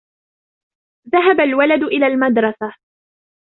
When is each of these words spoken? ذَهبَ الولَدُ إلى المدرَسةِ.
ذَهبَ 1.15 1.39
الولَدُ 1.39 1.83
إلى 1.83 2.07
المدرَسةِ. 2.07 2.73